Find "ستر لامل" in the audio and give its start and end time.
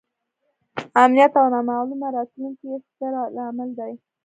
2.87-3.69